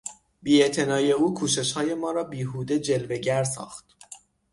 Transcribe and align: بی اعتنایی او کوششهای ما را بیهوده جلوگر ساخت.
بی 0.41 0.61
اعتنایی 0.63 1.11
او 1.11 1.33
کوششهای 1.33 1.93
ما 1.93 2.11
را 2.11 2.23
بیهوده 2.23 2.79
جلوگر 2.79 3.43
ساخت. 3.43 3.95